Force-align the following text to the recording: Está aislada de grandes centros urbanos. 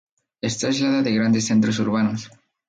Está 0.49 0.63
aislada 0.69 0.99
de 1.03 1.13
grandes 1.17 1.45
centros 1.49 1.77
urbanos. 1.77 2.21